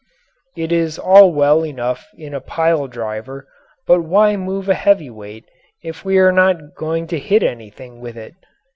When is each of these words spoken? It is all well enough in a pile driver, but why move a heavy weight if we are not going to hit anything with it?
It 0.57 0.71
is 0.71 0.97
all 0.97 1.31
well 1.31 1.63
enough 1.63 2.07
in 2.17 2.33
a 2.33 2.41
pile 2.41 2.87
driver, 2.87 3.47
but 3.85 3.99
why 4.01 4.35
move 4.35 4.67
a 4.67 4.73
heavy 4.73 5.11
weight 5.11 5.45
if 5.83 6.03
we 6.03 6.17
are 6.17 6.31
not 6.31 6.73
going 6.75 7.05
to 7.05 7.19
hit 7.19 7.43
anything 7.43 7.99
with 8.01 8.17
it? 8.17 8.33